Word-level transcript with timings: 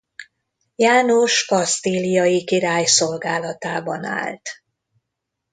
János 0.75 1.45
kasztíliai 1.45 2.43
király 2.43 2.85
szolgálatában 2.85 4.03
állt. 4.03 4.49